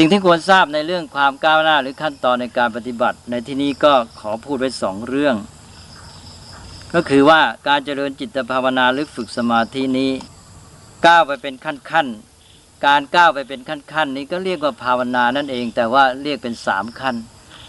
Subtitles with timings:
[0.00, 5.36] สิ่งที่ควรทราบในเรื่องความก้าวหน้าหรือขั้นตอนในการปฏิบัติ ในที่นี้ก็ขอพูดไว้สองเรื่อง
[6.94, 10.10] ก็คือว่าการเจริญจิตภาวนาหรือฝึกสมาธินี้
[11.06, 12.06] ก้าวไปเป็นขั้นขั้น
[12.86, 17.16] การก้าวไปเป็นขั้นขั้นนี้ก็เรียกว่าภาวนานั่นเอง แต่ว่าเรียกเป็นสามขั้น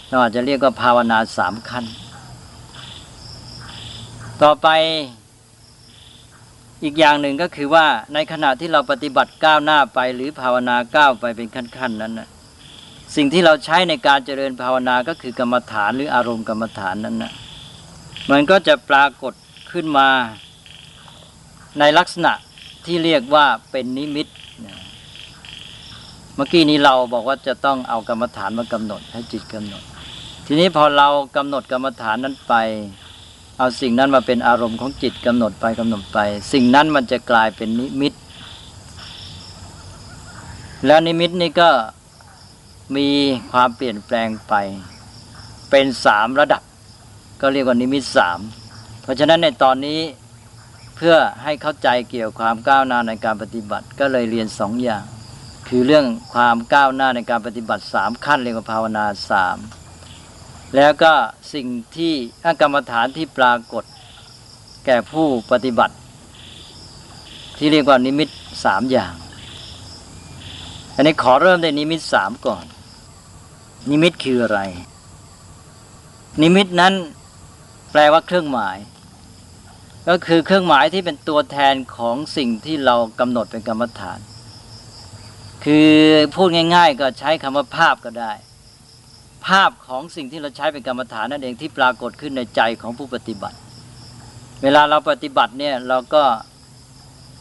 [0.10, 1.86] เราอาจจะเรียกว่าภาวนาสามขั้น
[4.42, 4.68] ต่อไป
[6.84, 12.30] อีกอย่างหนึ่งก็คือว่าในขณะที่เราปฏิบัติก้าวหน้าไปหรือภาวนาก้าวไปเป็นขั้นๆนั้นนะ
[13.16, 17.34] สิ่งที่เราใช้ในการเจริญภาวนาก็คือกรรมฐานหรืออารมณ์กรรมฐานนั้นนะ
[18.32, 19.34] มันก็จะปรากฏ
[19.72, 20.10] ขึ้นมา
[21.80, 22.34] ในลักษณะ
[22.86, 24.28] ที่เรียกว่าเป็นนิมิต
[26.36, 29.84] เมื่อกี้นี้เราบอกว่าจะต้องเอากรรมฐานมากำหนดให้จิตกำหนด
[30.46, 32.54] ทีนี้พอเรากำหนดกรรมฐานนั้นไป
[33.62, 36.20] เอาสิ่งนั้นมาเป็นอารมณ์ของจิตกำหนดไปกำหนดไป
[36.54, 38.14] สิ่งนั้นมันจะกลายเป็นนิมิต
[40.86, 41.70] แล้วนิมิตนี้ก็
[42.96, 43.08] มี
[43.52, 44.54] ความเปลี่ยนแปลงไป
[45.70, 46.62] เป็นสามระดับ
[47.42, 48.40] ก็เรียกว่านิมิตสาม
[49.02, 50.00] เพราะฉะนั้นในตอนนี้
[50.96, 55.04] เพื่อให้เข้าใจเกี่ยวความก้าวหน้าในการปฏิบัติก็เลยเรียนสองอย่าง
[55.68, 59.58] คือเรื่องความก้าวหน้าในการปฏิบัติสามขั้นเรียกว่าภาวนาสาม
[60.76, 61.14] แล้วก็
[61.54, 62.14] สิ่งที่
[62.62, 63.84] กรรมฐานที่ปรากฏ
[64.86, 65.96] แก่ผู้ปฏิบัติ
[67.58, 68.30] ที่เรียกว่านิมิต
[68.66, 69.14] สามอย่าง
[70.96, 72.66] อันนี้ขอเริ่มในนิมิตสามก่อน
[73.90, 74.60] นิมิตคืออะไร
[76.42, 76.94] นิมิตนั้น
[77.92, 78.78] แปลว่าเครื่องหมาย
[80.10, 84.20] ก็คือเครื่องหมายที่เป็นตัวแทนของสิ่งที่เรากำหนดเป็นกรรมฐาน
[85.64, 85.90] คือ
[86.36, 88.32] พูดง่าย ๆ ก็ใช้คำว่าภาพก็ได้
[89.48, 93.58] ภาพของสิ่งที่เราใช้เป็นกรรมฐานนั่นเองที่ปรากฏขึ้นในใจของผู้ปฏิบัติ
[94.64, 96.24] เวลาเราปฏิบัติเนี่ยเราก็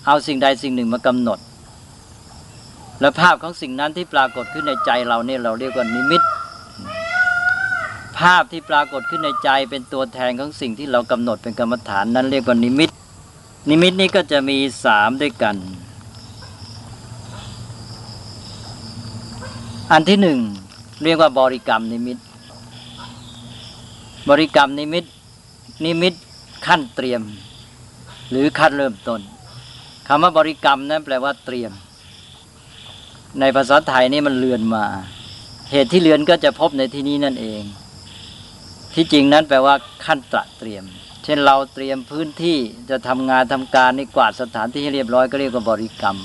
[0.06, 1.38] เอาสิ่งใดสิ่งหนึ่งมากำหนด
[3.00, 6.22] และภาพของสิ่งนั้นที่ปรากฏขึ้นในใจเราเนี่ยเราเรียกว่านิมิต
[8.18, 12.90] ภาพที่ปรากฏขึ้นในใจเป็นตัวแทนของสิ่งที่เรากำหนดเป็นกรรมฐานนั้นเรียกว่านิมิต
[13.68, 15.56] นิมิตนี้ก็จะมีสามด้วยกัน
[19.92, 20.38] อันที่หนึ่ง
[21.02, 22.18] เรียกว่าบริกรรมนิมิต
[24.28, 25.04] บริกรรมนิมิต
[25.84, 26.14] นิมิต
[26.66, 27.22] ขั้นเตรียม
[28.30, 29.20] หรือขั้นเริ่มต้น
[30.08, 31.72] คำว่าบริกรรมนั้นแปลว่าเตรียม
[33.40, 34.84] ในภาษาไทยนี่มันเลือนมา
[35.72, 37.62] เหตุที่เลือนก็จะพบในที่นี้นั่นเอง
[38.94, 39.74] ที่จริงนั้นแปลว่า
[40.06, 40.84] ขั้นตระเตรียม
[41.24, 42.58] เช่นเราเตรียมพื้นที่
[42.90, 46.16] จะทำงานทำการนี่กวาดสถานที่ให้เรียบร้อยก็เรียกว่าบริกรรม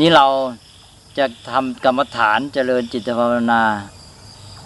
[0.00, 0.26] นี่เรา
[1.18, 3.62] จะทำกรรมฐานเจริญจิตภาวนา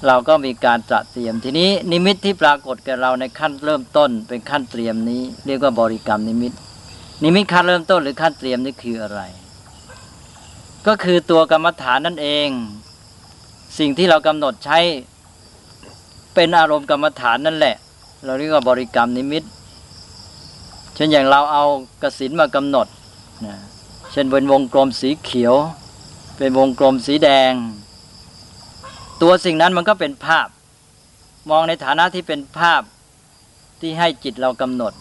[0.06, 6.52] เราก็มีการตระเตรียม ทีนี้นิมิตที่ปรากฏแก่เราในขั้นเริ่มต้นเป็นขั้นเตรียมนี้ เรียกว่าบริกรรมนิมิต
[7.22, 9.20] นิมิตขั้นเริ่มต้นหรือขั้นเตรียมนี่คืออะไร
[10.86, 12.48] ก็คือตัวกรรมฐานนั่นเอง
[13.78, 14.78] สิ่งที่เรากำหนดใช้
[16.34, 17.76] เป็นอารมณ์กรรมฐานนั่นแหละ
[18.24, 19.42] เราเรียกว่าบริกรรมนิมิต
[20.94, 21.64] เช่นอย่างเราเอา
[22.02, 22.86] กสินมากำหนด
[23.46, 23.56] นะ
[24.12, 25.54] เช่นเป็นวงกลมสีเขียว
[26.38, 27.52] เป็นวงกลมสีแดง
[29.22, 30.48] ตัวสิ่งนั้นมันก็เป็นภาพ
[31.50, 32.82] มองในฐานะที่เป็นภาพ
[33.80, 34.92] ที่ให้จิตเรากำหนด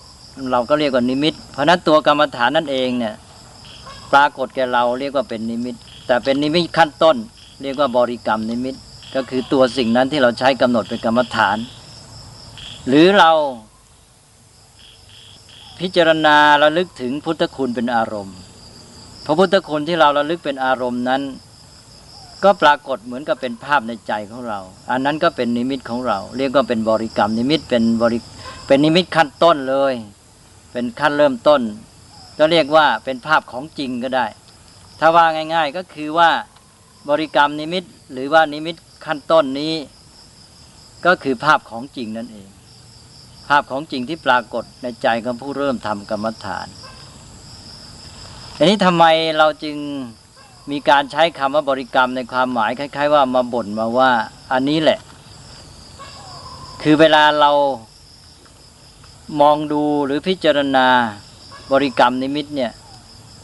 [0.51, 3.15] เราก็เรียกว่านิมิต เพราะนั้นตัวกรรมฐานนั่นเองเนี่ย
[4.13, 5.75] ปรากฏแก่เราเรียกว่าเป็นนิมิต
[6.07, 7.17] แต่เป็นนิมิตขั้นต้น
[7.61, 8.75] เรียกว่าบริกรรมนิมิต
[9.15, 11.57] ก็คือตัวสิ่งนั้นที่เราใช้กำหนดเป็นกรรมฐาน
[12.87, 13.31] หรือเรา
[15.79, 18.37] พิจารณาระลึกถึงพุทธคุณเป็นอารมณ์
[19.25, 21.21] พระพุทธคุณที่เราระลึกเป็นอารมณ์นั้น
[22.43, 24.59] ก็ปรากฏเหมือนกับเป็นภาพในใจของเรา
[24.91, 28.19] อันนั้นก็เป็นนิมิตของเรา เรียกว่าเป็นบริกรรมนิมิตเป็นบริ
[28.67, 29.93] เป็นนิมิตขั้นต้นเลย
[30.71, 31.61] เป็นขั้นเริ่มต้น
[32.37, 34.25] ก็เรียกว่าเป็นภาพของจริงก็ได้
[34.99, 36.29] ถ้าว่าง่าย ๆก็คือว่า
[37.09, 39.73] บริกรรมนิมิตหรือว่านิมิตขั้นต้นนี้
[41.05, 42.49] ก็คือภาพของจริงนั่นเอง
[43.49, 46.67] ภาพของจริงที่ปรากฏในใจของผู้เริ่มทำกรรมฐาน
[48.57, 49.05] อันนี้ทำไม
[49.37, 49.77] เราจึง
[50.71, 54.11] มีการใช้คำว่าบริกรรมในความหมายคล้าย ๆ ว่ามาบ่นมาว่า
[54.51, 54.99] อันนี้แหละ
[56.81, 57.51] คือเวลาเรา
[59.41, 60.87] มองดูหรือพิจารณา
[61.71, 62.71] บริกรรมนิมิตเนี่ย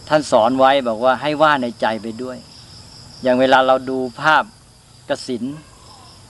[0.09, 2.37] ท่านสอนไว้บอกว่าให้ว่าในใจไปด้วย
[3.23, 4.43] อย่างเวลาเราดูภาพ
[5.09, 5.43] กสิน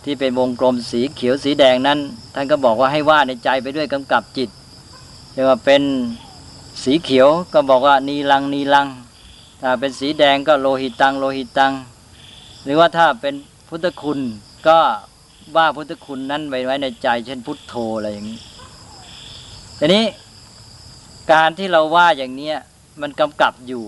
[0.03, 1.99] ที่เป็นวงกลมสีเขียวสีแดงนั้น
[2.35, 4.49] ท่านก็บอกว่าให้ว่าในใจไปด้วยกำกับจิต
[5.33, 5.83] เรียกว่าเป็น
[6.83, 8.87] สีเขียวก็บอกว่านีลังนีลัง
[9.61, 11.73] ถ้าเป็นสีแดงก็โลหิตังโลหิตตัง
[12.63, 13.35] หรือว่าถ้าเป็น
[13.67, 14.19] พุทธคุณ
[14.67, 14.79] ก็
[15.55, 18.39] ว่าพุทธคุณนั้นไว้ไว้ในใจ เช่นพุทโธอะไรอย่างนี้
[19.79, 20.05] ทีนี้
[21.31, 22.57] การที่เราว่าอย่างเนี้ย
[23.01, 23.85] มันกำกับอยู่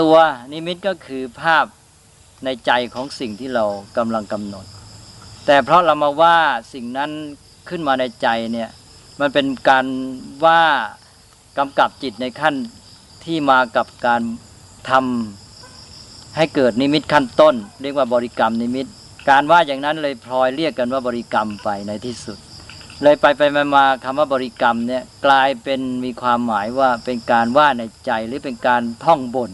[0.00, 0.16] ตัว
[0.52, 1.64] นิมิตก็คือภาพ
[2.44, 3.64] ในใจของสิ่งที่เรา
[3.96, 4.64] กำลังกำหนด
[5.46, 6.38] แต่เพราะเรามาว่า
[6.72, 7.10] สิ่งนั้น
[7.68, 8.70] ขึ้นมาในใจเนี่ย
[9.20, 9.86] มันเป็นการ
[10.44, 10.62] ว่า
[11.58, 12.54] กำกับจิตในขั้น
[13.24, 14.22] ที่มากับการ
[14.90, 18.86] ทำให้เกิดนิมิตขั้นต้น เรียกว่าบริกรรมนิมิต
[19.30, 22.38] การว่าอย่างนั้นเลยพลอยเรียกกันว่าบริกรรมไปในที่สุด
[23.02, 29.50] เลยไปไปมามาคำว่าบริกรรมเนี่ยกลายเป็นมีความหมายว่าเป็นการว่าในใจหรือเป็นการท่องบน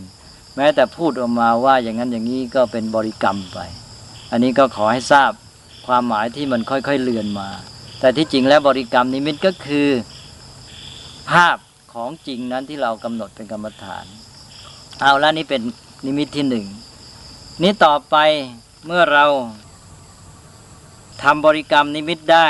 [0.56, 3.58] แม้แต่พูดออกมาว่าอย่างนั้นอย่างนี้ก็เป็นบริกรรมไป
[4.31, 5.31] อันนี้ก็ขอให้ทราบ
[5.87, 7.49] ความหมายที่มันค่อยๆเลือนมา
[8.00, 9.88] แต่ที่จริงแล้วบริกรรมนิมิตก็คือ
[11.31, 11.56] ภาพ
[11.93, 14.05] ของจริงนั้นที่เรากำหนดเป็นกรรมฐาน
[15.01, 15.63] เอาละนี่เป็น
[16.07, 16.67] นิมิตที่หนึ่ง
[17.63, 18.17] นี้ต่อไป
[18.87, 19.25] เมื่อเรา
[21.23, 22.49] ทำบริกรรมนิมิตได้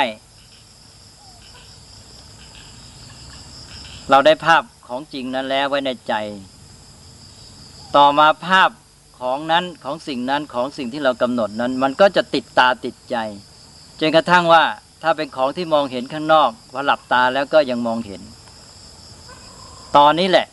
[4.09, 6.13] เราได้ภาพของจริงนั้นแล้วไว้ในใจ
[7.95, 8.69] ต่อมาภาพ
[9.19, 13.15] ของนั้นของสิ่งนั้นของสิ่งที่เรากำหนดนั้น มันก็จะติดตาติดใจ
[13.99, 14.63] จนกระทั่งว่า
[15.03, 18.21] ถ้าเป็นของที่มองเห็นข้างนอกพอหลับตาแล้วก็ยังมองเห็น
[19.97, 20.47] ตอนนี้แหละ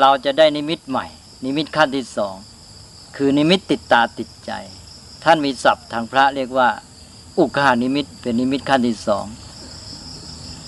[0.00, 1.06] เราจะได้นิมิตใหม่
[1.44, 2.36] นิมิตขั้นที่สอง
[3.16, 4.52] คือนิมิตติดตาติดใจ
[5.24, 6.68] ท่านมีศัพท์ทางพระเรียกว่า
[7.38, 9.26] อุคคหนิมิตเป็นนิมิตขั้นที่สอง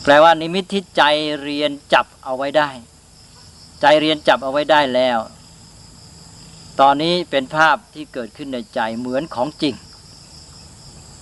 [0.03, 1.03] แปลว่านิมิตที่ใจ
[1.43, 2.69] เรียนจับเอาไว้ได้
[3.81, 5.19] ใจเรียนจับเอาไว้ได้แล้ว
[6.81, 9.75] ตอนนี้เป็นภาพที่เกิดขึ้นในใจเหมือนของจริง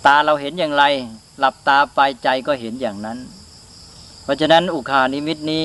[0.07, 0.85] ตาเราเห็นอย่างไร
[1.39, 3.19] หลับตาไปใจก็เห็นอย่างนั้น
[4.23, 5.65] เพราะฉะนั้นอุคานิมิตนี้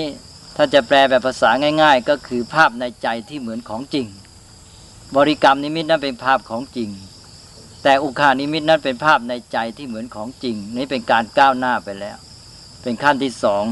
[0.55, 1.49] ถ้าจะแปลแบบภาษา
[1.81, 4.07] ง่าย ๆ ก็คือภาพในใจที่เหมือนของจริง
[5.15, 6.89] บริกรรมนิมิตนั้นเป็นภาพของจริง
[7.83, 12.17] แต่อุคานิมิตนั้นเป็นภาพในใจที่เหมือนของจริง นี่เป็นการก้าวหน้าไปแล้ว
[12.81, 13.65] เป็นขั้นที่สอง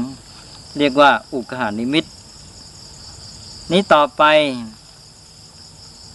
[0.78, 2.04] เรียกว่าอุคหานิมิต
[3.72, 4.22] นี้ต่อไป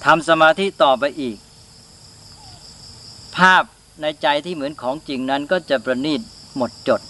[0.05, 1.37] ทำสมาธิต่อไปอีก
[3.37, 3.63] ภาพ
[4.01, 6.21] ในใจที่เหมือนของจริงนั้นก็จะประณีต
[6.57, 7.01] หมดจด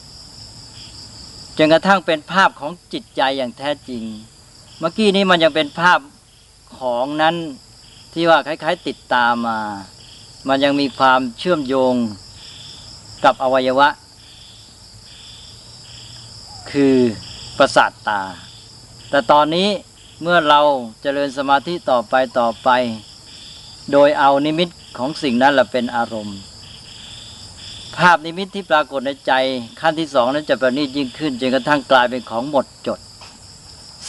[1.57, 4.03] จนกระทั่งเป็นภาพของจิตใจอย่างแท้จริง
[4.79, 5.99] เมื่อกี้นี้มันยังเป็นภาพ
[6.79, 7.35] ของนั้น
[8.13, 9.59] ที่ว่าคล้าย ๆ ติดตามมา
[10.47, 11.95] มันยังมีความเชื่อมโยง
[13.23, 13.89] กับอวัยวะ
[16.71, 16.95] คือ
[17.57, 18.21] ประสาทตา
[19.09, 19.69] แต่ตอนนี้
[20.21, 20.61] เมื่อเรา
[21.01, 22.69] เจริญสมาธิต่อไปต่อไป
[23.91, 26.37] โดยเอานิมิตของสิ่งนั้นแหละเป็นอารมณ์
[27.95, 29.33] ภาพนิมิตที่ปรากฏในใจ
[29.81, 32.99] ขั้นที่สองนั้นจะประณีตยิ่งขึ้นจนกระทั่งกลายเป็นของหมดจด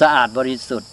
[0.01, 0.91] สะอาดบริสุทธิ์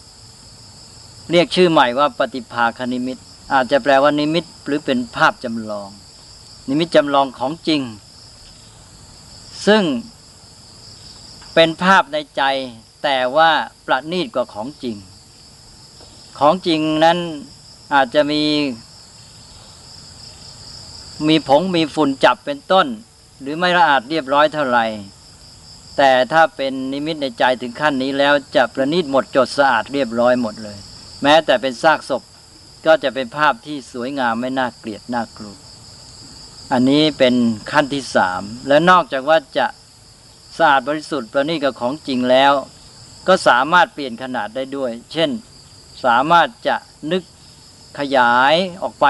[1.31, 3.17] เรียกชื่อใหม่ว่าปฏิภาคนิมิต
[3.53, 5.89] อาจจะแปลว่านิมิตหรือเป็นภาพจำลอง
[6.69, 7.81] นิมิตจำลองของจริง
[9.67, 9.83] ซึ่ง
[11.53, 12.43] เป็นภาพในใจ
[13.03, 13.51] แต่ว่า
[13.85, 14.95] ประณีตกว่าของจริง
[16.39, 17.17] ของจริงนั้น
[17.93, 18.43] อาจจะมี
[21.27, 22.87] มีผงมีฝุ่นจับเป็นต้น
[23.41, 24.85] หรือไม่ละอาดเรียบร้อยเท่าไหร่
[25.97, 30.77] แต่ถ้าเป็นนิมิตในใจถึงขั้นนี้แล้วจะประณีตหมดจดสะอาดเรียบร้อยหมดเลย
[31.23, 32.23] แม้แต่เป็นซากศพ
[32.85, 35.55] ก็จะเป็นภาพที่สวยงามไม่น่าเกลียดน่ากลัว
[36.71, 37.35] อันนี้เป็น
[37.71, 39.67] ขั้นที่สามและนอกจากว่าจะ
[40.57, 42.53] สะอาดบริสุทธิ์ประณีตกับของจริงแล้ว
[43.27, 45.29] ก็สามารถเปลี่ยนขนาดได้ด้วย เช่น
[46.05, 46.75] สามารถจะ
[47.11, 47.23] นึก
[47.99, 49.05] ขยายออกไป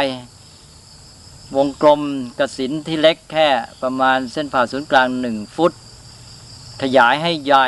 [1.56, 2.02] วงกลม
[2.40, 3.48] กระสินที่เล็กแค่
[3.82, 5.72] ประมาณเส้นผ่าศูนย์กลางหนึ่งฟุต
[6.82, 7.68] ขยายให้ใหญ่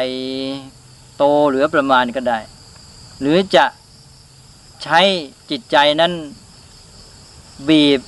[1.18, 2.40] โตเหลือประมาณก็ได้
[3.22, 3.66] หรือจะ
[4.84, 5.00] ใช้
[5.50, 6.14] จิตใจนั้น
[7.68, 8.02] บีบ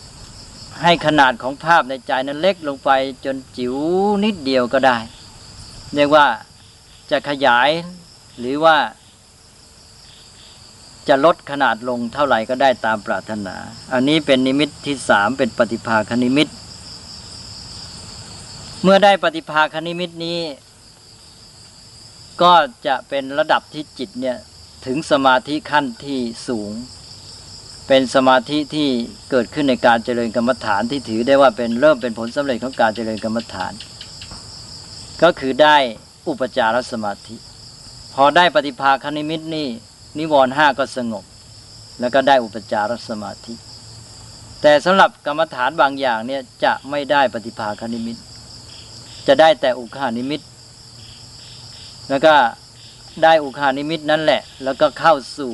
[0.82, 2.90] ให้ขนาดของภาพในใจนั้นเล็กลงไป
[3.26, 3.76] จนจิ๋ว
[4.24, 4.98] นิดเดียวก็ได้
[5.96, 6.28] เรียกว่า
[7.12, 7.70] จะขยาย
[8.40, 8.78] หรือว่า
[11.10, 13.56] จะลดขนาดลงเท่าไหร่ก็ได้ตามปรารถนา
[13.94, 16.48] อันนี้เป็นนิมิตที่สามเป็นปฏิภาคนิมิต
[18.84, 20.40] เมื่อได้ปฏิภาคนิมิตนี้
[22.42, 22.54] ก็
[22.88, 24.38] จะเป็นระดับที่จิตเนี่ย
[24.86, 26.72] ถึงสมาธิขั้นที่สูง
[27.88, 28.90] เป็นสมาธิที่
[29.32, 33.74] เกิดขึ้นในการเจริญกรรมฐานที่ถือได้ว่าเป็นเริ่มเป็นผลสำเร็จของการเจริญกรรมฐาน
[35.22, 35.78] ก็คือได้
[36.28, 37.36] อุปจารสมาธิ
[38.14, 39.68] พอได้ปฏิภาคนิมิตนี่
[40.18, 41.24] นิวรณ์ห้าก็สงบ
[42.00, 43.54] แล้วก็ได้อุปจารสมาธิ
[44.62, 48.18] แต่สำหรับกรรมฐานบางอย่างเนี่ยจะไม่ได้ปฏิภาคนิมิต
[49.28, 50.42] จะได้แต่อุคคหนิมิต
[52.10, 52.34] แล้วก็
[53.24, 55.54] ได้อุคคหนิมิตนั่นแหละ แล้วก็เข้าสู่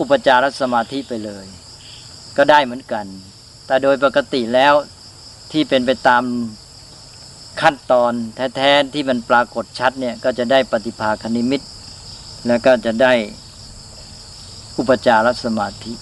[0.00, 1.46] อุปจารสมาธิไปเลย
[2.36, 3.06] ก็ได้เหมือนกัน
[3.66, 4.74] แต่โดยปกติแล้ว
[5.52, 6.24] ที่เป็นไปตาม
[7.60, 8.12] ขั้นตอน
[8.56, 11.60] แท้ๆที่มันปรากฏชัดเนี่ยก็จะได้ปฏิภาคนิมิต
[12.46, 13.14] แล้วก็จะได้
[14.78, 15.92] อุปจารสมาธิ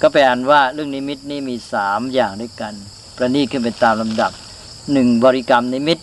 [0.00, 2.74] ก็ไปอ่านว่าเรื่องนิมิตนี่มีสามอย่างด้วยกัน
[3.16, 4.32] ประณีตขึ้นไปตามลำดับ
[4.92, 5.98] หนึ่งบริกรรมนิมิต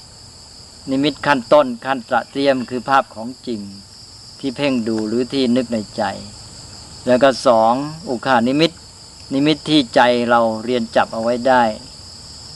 [0.92, 3.62] นิมิตขั้นต้นขั้นตระเตรียมคือภาพของจริง
[4.40, 6.04] ที่เพ่งดูหรือที่นึกในใจ
[7.08, 7.74] แล้วก็สอง
[8.10, 8.72] อุคคหนิมิต
[9.34, 11.64] นิมิตที่ใจเราเรียนจับเอาไว้ได้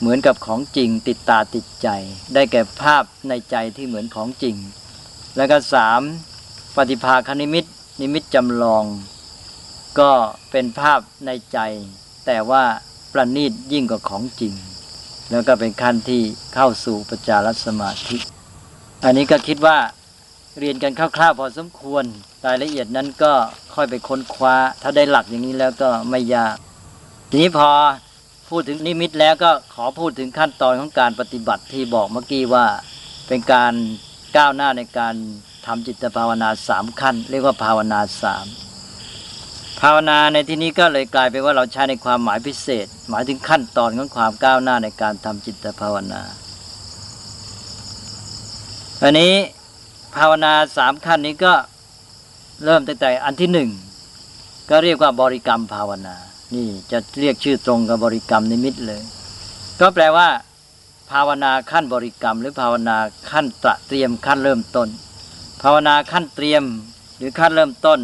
[0.00, 1.88] เหมือนกับของจริงติดตาติดใจ
[2.34, 4.56] ได้แก่ภาพในใจที่เหมือนของจริง
[5.36, 6.00] แล้วก็สาม
[6.78, 7.64] ปฏิภาคนิมิต
[8.00, 8.84] นิมิตจำลอง
[10.00, 10.12] ก็
[10.50, 11.58] เป็นภาพในใจ
[12.26, 12.64] แต่ว่า
[13.12, 14.54] ประณีตยิ่งกว่าของจริง
[15.30, 16.22] แล้วก็เป็นขั้นที่
[16.54, 18.18] เข้าสู่ปัจจารสมาธิ
[19.04, 19.78] อันนี้ก็คิดว่า
[20.58, 22.04] เรียนกันคร่าวๆพอสมควร
[22.46, 23.32] รายละเอียดนั้นก็
[23.74, 26.56] ค่อยไปค้นคว้า ถ้าได้หลักอย่างนี้แล้วก็ไม่ยาก
[27.30, 27.70] ทีนี้พอ
[28.50, 32.66] พูดถึงนิมิตแล้วก็ขอพูดถึงขั้นตอนของการปฏิบัติที่บอกเมื่อกี้ว่า
[33.28, 33.72] เป็นการ
[34.36, 35.14] ก้าวหน้าในการ
[35.66, 38.46] ทำจิตภาวนาสามขั้น เรียกว่าภาวนาสาม
[39.80, 46.22] ภาวนาในที่นี้ก็เลยกลายเป็นว่าเราใช้ในความหมายพิเศษ หมายถึงขั้นตอนของความก้าวหน้าในการทำจิตภาวนา
[49.02, 49.32] อันนี้
[50.16, 51.54] ภาวนาสามขั้นนี้ก็
[52.64, 53.70] เริ่มตั้งแต่อันที่หนึ่ง
[54.70, 56.16] ก็เรียกว่าบริกรรมภาวนา
[56.54, 59.02] นี่จะเรียกชื่อตรงกับบริกรรมนิมิตเลย
[59.80, 60.28] ก็แปลว่า
[61.10, 62.96] ภาวนาขั้นบริกรรม หรือภาวนา
[63.30, 64.88] ขั้นตระเตรียมขั้นเริ่มต้น
[65.62, 66.64] ภาวนาขั้นเตรียม
[67.16, 68.00] หรือขั้นเริ่มต้น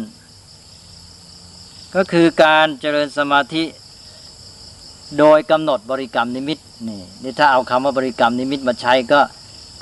[1.95, 3.63] ก็คือการเจริญสมาธิ
[5.19, 9.19] โดยกำหนดบริกรรมนิมิตนี่นี่ถ้าเอาคำว่าบริกรรมนิมิตมาใช้ก็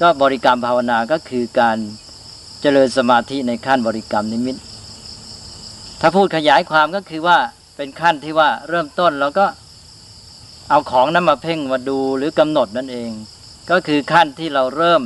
[0.02, 1.78] ก็บริกรรมภาวนาก็คือการ
[2.62, 4.56] เจริญสมาธิในขั้นบริกรรมนิมิต
[6.02, 7.38] ถ้าพูดขยายความก็คือว่า
[7.76, 9.46] เป็นขั้นที่ว่าเริ่มต้นเราก็
[10.70, 13.12] เอาของนั้นมาเพ่งมาดูหรือกำหนดนั่นเอง
[13.70, 15.02] ก็คือขั้นที่เราเริ่ม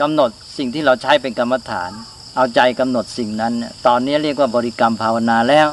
[0.00, 1.90] กำหนดสิ่งที่เราใช้เป็นกรรมฐาน
[2.36, 3.52] เอาใจกำหนดสิ่งนั้น
[3.86, 5.68] ตอนนี้เรียกว่าบริกรรมภาวนาแล้ว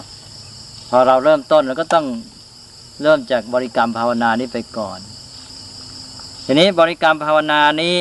[0.89, 2.05] พอเราเริ่มต้นเราก็ต้อง
[3.01, 4.99] เริ่มจากบริกรรมภาวนานี้ไปก่อน
[6.45, 7.95] ทีนี้บริกรรมภาวนานี้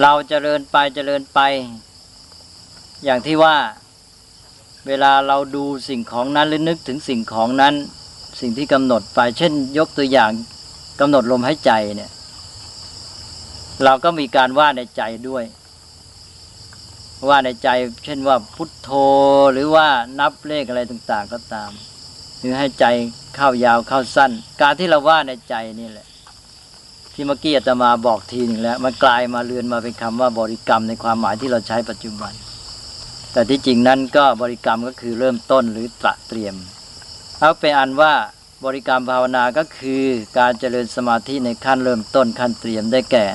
[0.00, 1.40] เราจเจริญไปเจริญไป
[3.04, 3.56] อย่างที่ว่า
[4.86, 7.74] เวลาเราดูสิ่งของนั้นหรือนึกถึงสิ่งของนั้น
[8.40, 10.30] สิ่งที่กำหนดไป เช่น ยกตัวอย่าง
[11.00, 12.10] กำหนดลมหายใจเนี่ย
[13.84, 15.44] เราก็มีการว่าในใจด้วย
[17.28, 17.68] ว่าในใจ
[18.04, 18.90] เช่นว่าพุทโธ
[19.52, 19.86] หรือว่า
[20.20, 21.70] นับเลขอะไรต่าง ๆ ก็ตาม
[22.38, 22.84] หรือให้ใจ
[23.36, 24.30] เข้ายาวเข้าสั้น
[24.60, 26.06] การที่เราว่าในใจนี่แหละ
[27.12, 32.32] ที่เมื่อกี้อาตมาบอกทีหนึ่งแล้ว มันกลายมาเรือนมาเป็นคำว่าบริกรรมในความหมายที่เราใช้ปัจจุบัน
[33.32, 36.54] แต่ที่จริงนั้นก็บริกรรมก็คือเริ่มต้นหรือตระเตรียม
[37.40, 38.14] เอาไปอันว่า
[38.64, 40.04] บริกรรมภาวนาก็คือ
[40.38, 43.26] การเจริญสมาธิในขั้นเริ่มต้นขั้นเตรียมได้แก่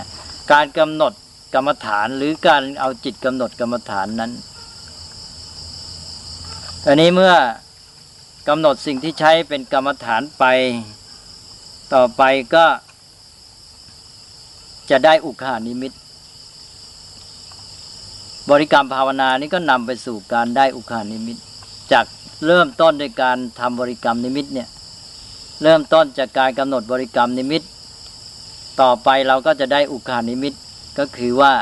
[0.52, 1.14] การกำหนด
[1.54, 4.32] กรรมฐานหรือการเอาจิตกำหนดกรรมฐานนั้น
[6.86, 7.34] อันนี้เมื่อ
[8.48, 10.46] กำหนดสิ่งที่ใช้เป็นกรรมฐานไป
[11.94, 12.22] ต่อไป
[12.56, 12.66] ก็
[14.90, 15.92] จะได้อุคานิมิต
[18.50, 21.38] บริกรรมภาวนานี้ก็นำไปสู่การได้อุคคหนิมิต
[21.92, 22.06] จาก
[22.46, 24.70] เริ่มต้นด้วยการทำบริกรรมนิมิตเนี่ย
[25.64, 27.64] เริ่มต้นจากการกำหนดบริกรรมนิมิต
[28.82, 30.54] ต่อไปเราก็จะได้อุคคหนิมิต
[30.98, 31.54] ก็คือว่า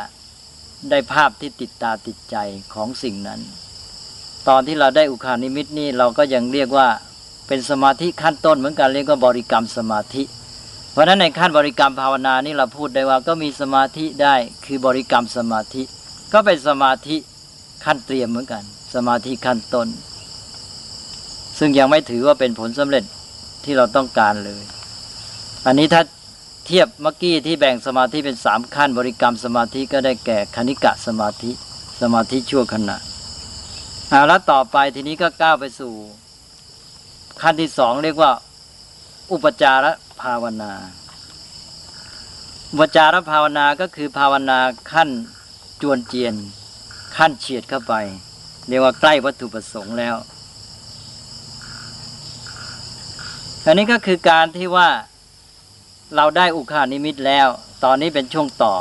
[0.89, 2.35] ได้ภาพที่ติดตาติดใจ
[2.73, 3.39] ของสิ่งนั้น
[4.47, 6.87] ตอนที่เราได้อุคคหนิมิตนี่เราก็ยังเรียกว่า
[7.47, 10.23] เป็นสมาธิขั้นต้นเหมือนกันเรียกว่าบริกรรมสมาธิ
[10.91, 14.35] เพราะฉะนั้นในขั้นบริกรรมภาวนานี่เราพูดได้ว่าก็มีสมาธิได้
[14.65, 15.83] คือบริกรรมสมาธิ
[16.33, 17.15] ก็เป็นสมาธิ
[17.85, 18.63] ขั้นเตรียมเหมือนกัน
[18.95, 19.87] สมาธิขั้นต้น
[21.59, 23.03] ซึ่งยังไม่ถือว่าเป็นผลสำเร็จ
[23.63, 24.63] ที่เราต้องการเลย
[25.65, 26.01] อันนี้ถ้า
[26.71, 31.51] เทียบเมื่อกี้ที่แบ่งสมาธิเป็นสามขั้น บริกรรมสมาธิก็ได้แก่คณิกะสมาธิ
[32.01, 32.97] สมาธิชั่วขณะ
[34.09, 35.93] เอาแล้วต่อไปทีนี้ก็ก้าวไปสู่
[37.41, 38.31] ขั้นที่สองเรียกว่า
[39.31, 39.85] อุปจาร
[40.21, 40.71] ภาวนา
[42.71, 44.59] อุปจารภาวนาก็คือภาวนา
[44.91, 45.09] ขั้น
[45.81, 46.35] จวนเจียน
[47.17, 47.93] ขั้นเฉียดเข้าไป
[48.67, 50.15] เรียกว่าใกล้วัตถุประสงค์แล้ว
[53.65, 54.89] อันนี้ก็คือการที่ว่า
[56.15, 57.47] เราได้อุคคหนิมิตแล้ว
[57.83, 58.75] ตอนนี้เป็นช่วงต่อ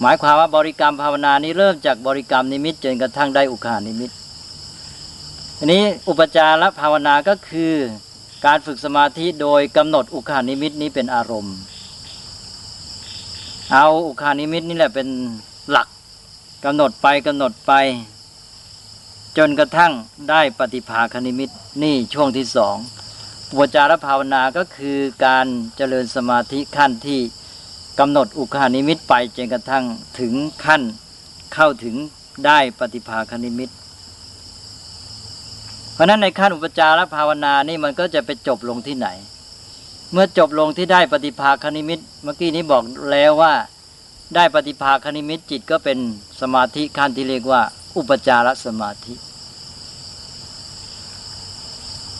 [0.00, 4.10] หมายความว่าบริกรรมภาวนานี้เริ่มจากบริกรรมนิมิตจนกระทั่งได้อุคคหนิมิต
[5.58, 7.74] อันนี้อุปจารภาวนาก็คือ
[8.46, 11.56] การฝึกสมาธิโดยกำหนดอุคคหนิมิตนี้เป็นอารมณ์
[13.72, 15.08] เอาอุคคหนิมิตนี่แหละเป็น
[15.70, 15.88] หลัก
[16.64, 17.72] กำหนดไปกำหนดไป
[19.38, 19.92] จนกระทั่ง
[20.30, 21.50] ได้ปฏิภาคนิมิต
[21.82, 22.76] นี่ช่วงที่สอง
[23.52, 27.20] อุปจารภาวนาก็คือการเจริญสมาธิขั้นที่
[27.98, 29.84] กำหนดอุคคหนิมิตไปจนกระทั่ง
[30.20, 30.82] ถึงขั้น
[31.54, 31.96] เข้าถึง
[32.46, 33.70] ได้ปฏิภาคนิมิต
[35.92, 39.08] เพราะฉะนั้นในขั้นอุปจารภาวนานี่มันก็จะไปจบลงที่ไหน
[40.12, 43.54] เมื่อจบลงที่ได้ปฏิภาคณิมิต เมื่อกี้นี้บอกแล้วว่า
[44.34, 45.98] ได้ปฏิภาคณิมิตจิตก็เป็น
[46.40, 47.62] สมาธิขั้นที่เรียกว่า
[47.96, 49.14] อุปจารสมาธิ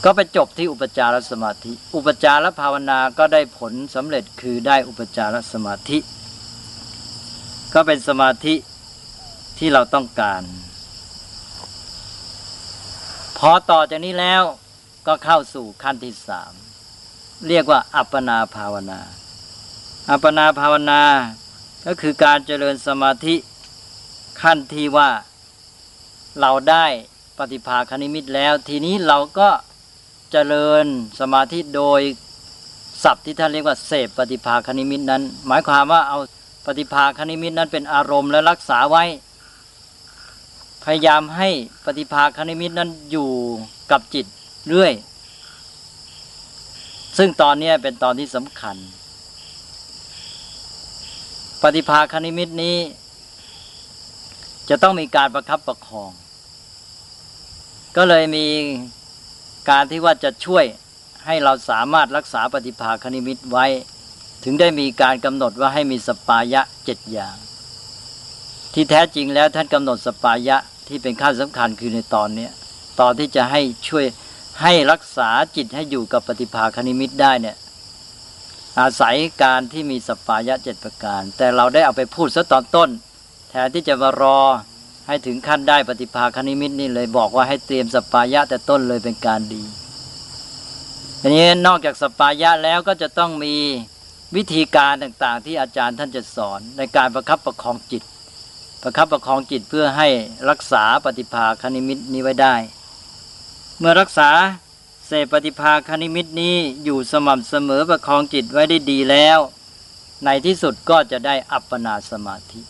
[0.04, 5.98] ก็ไปจบที่อุปจารสมาธิ อุปจารภาวนาก็ได้ผลสำเร็จคือได้อุปจารสมาธิ
[7.74, 8.54] ก็เป็นสมาธิ
[9.58, 10.42] ที่เราต้องการ
[13.38, 14.42] พอต่อจากนี้แล้ว
[15.06, 16.52] ก็เข้าสู่ขั้นที่สาม
[17.48, 19.00] เรียกว่า อัปปนาภาวนา
[20.10, 21.02] อัปปนาภาวนา
[21.86, 23.34] ก็คือการเจริญสมาธิ
[24.42, 25.10] ขั้นที่ว่า
[26.40, 26.86] เราได้
[27.38, 29.48] ปฏิภาคณิมิตแล้ว ทีนี้เราก็
[30.32, 30.86] เจริญ
[31.20, 32.00] สมาธิโดย
[33.04, 36.18] ศัพท์ที่ท่านเรียกว่าเสพปฏิภาคนิมิตนั้น หมายความว่าเอา
[36.66, 39.04] ปฏิภาคนิมิตนั้นเป็นอารมณ์และรักษาไว้
[40.84, 41.48] พยายามให้
[41.86, 43.30] ปฏิภาคนิมิตนั้นอยู่
[43.90, 44.26] กับจิต
[44.68, 44.92] เรื่อย
[47.18, 48.76] ซึ่งตอนนี้เป็นตอนที่สำคัญ
[51.62, 52.76] ปฏิภาคนิมิตนี้
[54.68, 56.10] จะต้องมีการประคับประคอง
[57.96, 58.46] ก็เลยมี
[59.68, 60.64] การที่ว่าจะช่วย
[61.26, 63.66] ให้เราสามารถรักษาปฏิภาคณิมิตไว้
[64.44, 67.36] ถึงได้มีการกำหนดว่าให้มีสปายะเจ็ดอย่าง
[68.74, 70.56] ที่แท้จริงแล้วท่านกำหนดสปายะ
[70.88, 72.48] ที่เป็นขั้นสำคัญคือในตอนนี้
[73.00, 74.04] ตอนที่จะให้ช่วย
[74.62, 77.56] ให้รักษาจิตให้อยู่กับปฏิภาคณิมิตได้เนี่ย
[78.80, 82.90] อาศัยการที่มีสปายะเจ็ดประการ แต่เราได้เอาไปพูดซะตอนต้น
[83.50, 84.40] แทนที่จะมารอ
[85.06, 89.62] ให้ถึงขั้นได้ปฏิภาคนิมิตนี่เลยบอกว่าให้เตรียมสัปปายะแต่ต้นเลยเป็นการดี
[91.20, 93.54] ทีนี้นอกจากสัปปายะแล้วก็จะต้องมี
[94.36, 98.02] วิธีการต่างๆ ที่อาจารย์ท่านจะสอน ในการประคับประคองจิต
[98.82, 100.08] ประคับประคองจิตเพื่อให้
[100.50, 102.54] รักษาปฏิภาคนิมิตนี้ไว้ได้
[103.78, 104.30] เมื่อรักษา
[105.06, 109.38] เสพปฏิภาคนิมิตนี้อยู่สม่ำเสมอประคองจิตไว้ได้ดีแล้ว
[110.24, 112.60] ในที่สุดก็จะได้อัปปนาสมาธิ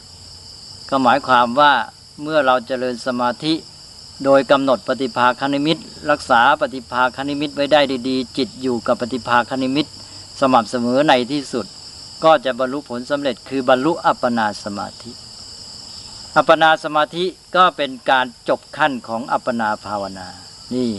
[0.88, 1.73] ก็หมายความว่า
[2.20, 3.55] เมื่อเราเจริญสมาธิ
[4.25, 5.79] โดยกำหนดปฏิภาคณิมิต
[6.11, 9.87] รักษาปฏิภาคณิมิตไว้ได้ดีๆ จิตอยู่กับปฏิภาคณิมิต
[10.40, 11.66] สม่ำเสมอในที่สุด
[12.25, 15.11] ก็จะบรรลุผลสำเร็จคือบรรลุอัปปนาสมาธิ
[16.37, 17.25] อัปปนาสมาธิ
[17.57, 20.29] ก็เป็นการจบขั้นของอัปปนาภาวนา
[20.75, 20.90] นี่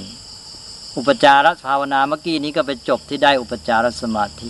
[0.97, 4.49] อุปจารภาวนาเมื่อกี้นี้ก็ไปจบที่ได้อุปจารสมาธิ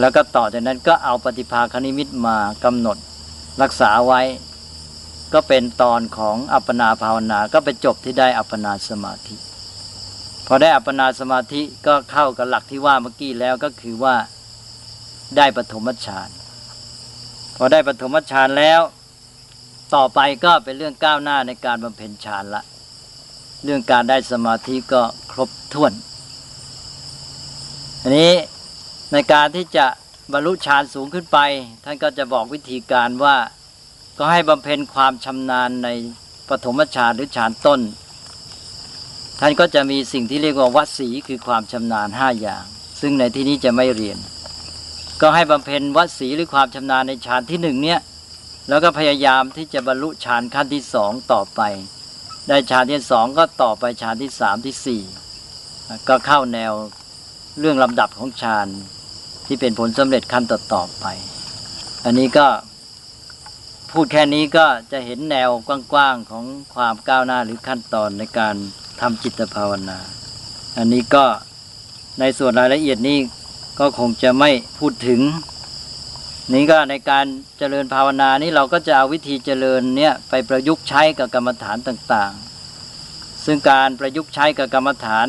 [0.00, 2.96] แล้วก็ต่อจากนั้นก็เอาปฏิภาคณิมิตมากำหนด
[3.62, 4.20] รักษาไว้
[5.34, 9.36] ก็เป็นตอนของอัปปนาภาวนา ก็ไปจบที่ได้อัปปนาสมาธิ
[10.46, 14.16] พอได้อัปปนาสมาธิก็เข้ากับหลักที่ว่าเมื่อกี้แล้วก็คือว่า
[15.36, 16.28] ได้ปฐมฌาน
[17.56, 18.80] พอได้ปฐมฌานแล้ว
[19.94, 22.62] ต่อไปก็เป็นเรื่องก้าวหน้าในการบำเพ็ญฌานละ
[23.64, 25.92] เรื่องการได้สมาธิก็ครบถ้วน
[28.02, 28.34] อันนี้
[29.12, 29.86] ในการที่จะ
[30.32, 31.38] บรรลุฌานสูงขึ้นไป
[31.84, 33.36] ท่านก็จะบอกวิธีการว่า
[34.18, 35.88] ก็ให้บำเพ็ญความชำนาญใน
[36.48, 37.80] ปฐมฌานหรือฌานต้น
[39.40, 42.64] ท่านก็จะมีสิ่งที่เรียกว่าวัดสีคือความชำนาญห้าอย่าง
[43.00, 44.18] ซึ่งในที่นี้จะไม่เรียน
[45.20, 48.00] ก็ให้บำเพ็ญวัดสีหรือความชำนาญในฌานที่หนึ่งเนี่ย
[48.68, 51.60] แล้วก็พยายามที่จะบรรลุฌานขั้นที่สองต่อไป
[52.48, 55.02] ได้ฌานที่สองก็ต่อไปฌานที่สามที่สี่
[56.08, 56.72] ก็เข้าแนว
[57.60, 58.68] เรื่องลำดับของฌาน
[59.46, 61.06] ที่เป็นผลสำเร็จขั้นต่อต่อไป
[62.04, 62.46] อันนี้ก็
[63.92, 65.50] พูดแค่นี้ก็จะเห็นแนว
[65.92, 66.44] กว้างๆของ
[66.74, 68.54] ความก้าวหน้าหรือขั้นตอนในการ
[69.00, 69.98] ทำจิตภาวนา
[70.76, 71.24] อันนี้ก็
[72.20, 73.18] ในส่วนรายละเอียดนี้
[73.80, 75.20] ก็คงจะไม่พูดถึง
[76.52, 77.26] นี่ก็ในการ
[77.58, 85.26] เจริญภาวนานี้เราก็จะเอาวิธีเจริญเนี่ยไปประยุกต์ใช้กับกรรมฐานต่างๆ ซึ่งการประยุกต์ใช้กับกรรมฐาน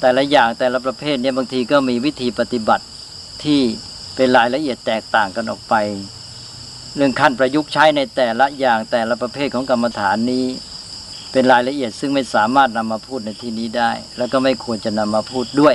[0.00, 2.84] แต่ละอย่างแต่ละประเภทเนี่ยบางทีก็มีวิธีปฏิบัติ
[3.44, 3.60] ที่
[4.16, 5.74] เป็นรายละเอียดแตกต่างกันออกไป
[6.96, 10.46] เรื่องขั้นประยุกต์ใช้ในแต่ละอย่างแต่ละประเภทของกรรมฐานนี้
[11.32, 15.74] เป็นรายละเอียดซึ่งไม่สามารถนำมาพูดในที่นี้ได้ แล้วก็ไม่ควรจะนำมาพูดด้วย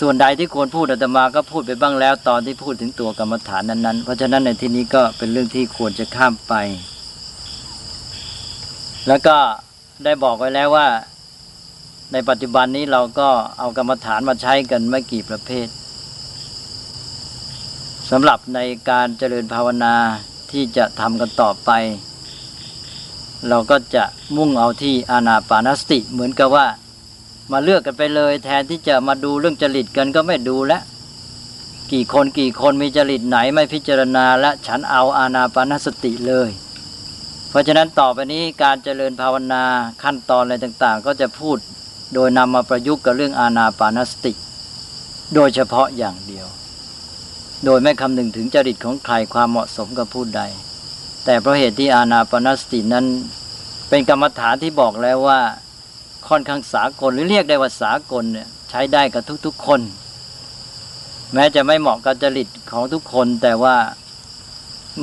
[0.00, 6.54] ส่วนใดที่ควรพูดอาตมาก็พูดไปบ้างแล้ว ตอนที่พูดถึงตัวกรรมฐานนั้นๆ เพราะฉะนั้นในที่นี้ก็เป็นเรื่องที่ควรจะข้ามไป
[9.08, 9.36] แล้วก็
[10.04, 10.88] ได้บอกไว้แล้วว่า
[12.12, 13.28] ในปัจจุบันนี้เราก็
[13.58, 15.66] เอากรรมฐานมาใช้กันไม่กี่ประเภท
[18.10, 19.94] สำหรับในการเจริญภาวนา
[20.52, 21.70] ที่จะทำกันต่อไป
[23.48, 24.04] เราก็จะ
[24.36, 26.66] มุ่งเอาที่อานาปานสติ เหมือนกับว่า
[27.52, 30.82] มาเลือกกันไปเลย แทนที่จะมาดูเรื่องจริตกันก็ไม่ดูแล้ว
[31.92, 36.50] กี่คนกี่คนมีจริตไหนไม่พิจารณาและฉันเอาอานาปานสติเลย
[37.48, 39.64] เพราะฉะนั้นต่อไปนี้การเจริญภาวนา
[40.02, 41.58] ขั้นตอนอะไรต่างๆ ก็จะพูด
[42.14, 44.32] โดยนำมาประยุกต์กับเรื่องอานาปานสติ
[45.34, 46.48] โดยเฉพาะอย่างเดียว
[47.64, 50.42] โดยไม่คำนึงถึงจริตของใครความเหมาะสมกับผู้ใด
[51.24, 53.06] แต่เพราะเหตุที่อานาปนสตินั้น
[53.88, 55.40] เป็นกรรมฐานที่บอกแล้วว่า
[56.28, 59.80] ค่อนข้างสากลหรือเรียกได้ว่าสากลเนี่ยใช้ได้กับทุกๆคน
[61.34, 63.76] แม้จะไม่เหมาะกับจริตของทุกคน แต่ว่า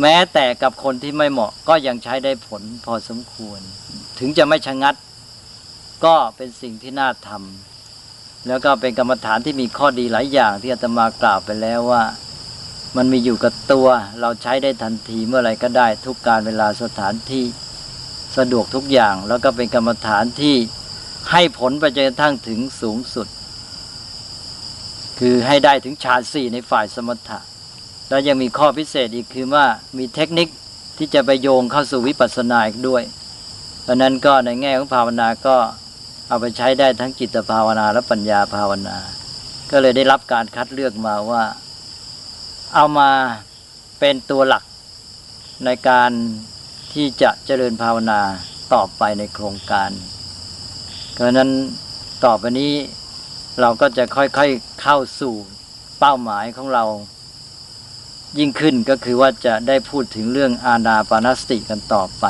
[0.02, 3.60] แม้แต่กับคนที่ไม่เหมาะก็ยังใช้ได้ผลพอสมควร
[4.20, 4.96] ถึงจะไม่ชะงัด
[6.06, 12.04] ก็เป็นสิ่งที่น่าทำแล้วก็เป็นกรรมฐานที่มีข้อดีหลายอย่างที่อาตมากล่าวไปแล้วว่า
[12.98, 13.88] มันมีอยู่กับตัว
[14.22, 17.46] เราใช้ได้ทันทีเมื่อไรก็ได้ทุกการเวลาสถานที่
[18.38, 20.56] สะดวกทุกอย่าง แล้วก็เป็นกรรมฐานที่
[21.32, 23.28] ให้ผลไปจนกระทั่งถึงสูงสุด
[25.20, 27.40] คือให้ได้ถึงฌานสี่ในฝ่ายสมถะ
[28.10, 29.66] แล้วยังมีข้อพิเศษอีกคือว่า
[29.98, 30.48] มีเทคนิค
[30.98, 33.04] ที่จะไปโยงเข้าสู่วิปัสสนาอีกด้วย
[33.84, 35.56] เพราะนั้นก็ในแง่ของภาวนาก็
[36.28, 38.98] เอาไปใช้ได้ทั้งจิตภาวนาและปัญญาภาวนา
[39.72, 41.44] ก็เลยได้รับการคัดเลือกมาว่า
[42.76, 43.12] เอามา
[44.00, 44.64] เป็นตัวหลัก
[45.66, 46.12] ในการ
[46.94, 48.22] ที่จะเจริญภาวนา
[48.74, 49.90] ต่อไปในโครงการ
[51.14, 51.50] เพราะนั้น
[52.26, 52.74] ต่อไปนี้
[53.62, 55.34] เราก็จะค่อยๆเข้าสู่
[56.00, 56.86] เป้าหมายของเรา
[58.38, 62.26] ยิ่งขึ้นก็คือว่าจะได้พูดถึงเรื่องอาณาปานสติกันต่อไป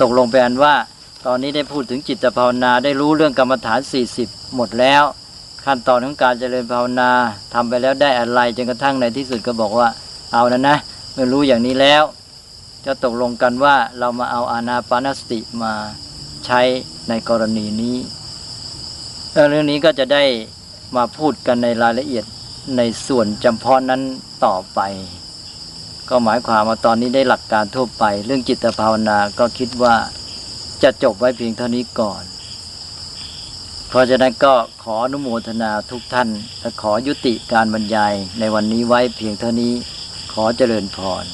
[0.00, 0.74] ตกลงไปอันว่า
[1.26, 3.80] ตอนนี้ได้พูดถึงจิตภาวนาได้รู้เรื่องกรรมฐาน
[4.16, 5.04] 40 หมดแล้ว
[5.64, 7.10] ขั้นตอนของการเจริญภาวนา
[7.54, 9.88] ทำไปแล้วได้อะไรจนกระทั่งในที่สุดก็บอกว่า
[10.32, 10.76] เอานะนะ
[11.12, 12.02] เมื่อรู้อย่างนี้แล้ว
[12.86, 15.72] จะตกลงกันว่าเรามาเอาอานาปานสติมา
[16.46, 16.60] ใช้
[17.08, 17.96] ในกรณีนี้
[19.32, 20.24] แล้วเรื่องนี้ก็จะได้
[20.96, 22.24] มาพูดกันในรายละเอียด
[22.76, 24.00] ในส่วนจำเพาะนั้น
[24.44, 24.80] ต่อไป
[26.08, 29.94] ก็หมายความว่าตอนนี้ได้หลักการทั่วไป เรื่องจิตภาวนาก็คิดว่า
[30.82, 32.22] จะจบไว้เพียงเท่านี้ก่อน
[33.94, 36.28] เพราะฉะนั้นก็ขออนุโมทนาทุกท่าน
[36.60, 39.72] และขอยุติการบรรยายในวันนี้ไว้เพียงเท่านี้
[40.32, 41.24] ขอเจริญพร